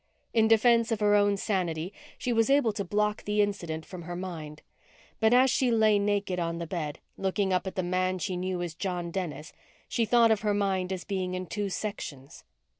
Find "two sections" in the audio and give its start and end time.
11.45-12.43